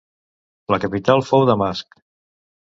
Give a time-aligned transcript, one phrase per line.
[0.75, 1.97] La capital fou Damasc.